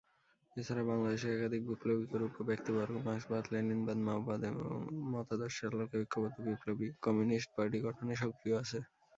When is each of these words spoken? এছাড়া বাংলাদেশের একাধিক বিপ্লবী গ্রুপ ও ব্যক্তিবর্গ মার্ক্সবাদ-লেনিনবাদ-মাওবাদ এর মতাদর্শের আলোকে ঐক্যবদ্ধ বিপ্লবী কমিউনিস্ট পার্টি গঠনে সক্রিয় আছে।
এছাড়া 0.55 0.83
বাংলাদেশের 0.89 1.31
একাধিক 1.33 1.61
বিপ্লবী 1.69 2.05
গ্রুপ 2.11 2.33
ও 2.35 2.47
ব্যক্তিবর্গ 2.49 2.93
মার্ক্সবাদ-লেনিনবাদ-মাওবাদ 3.05 4.41
এর 4.43 4.55
মতাদর্শের 5.11 5.71
আলোকে 5.71 5.95
ঐক্যবদ্ধ 5.99 6.37
বিপ্লবী 6.47 6.87
কমিউনিস্ট 7.05 7.49
পার্টি 7.55 7.77
গঠনে 7.85 8.13
সক্রিয় 8.21 8.55
আছে। 8.63 8.79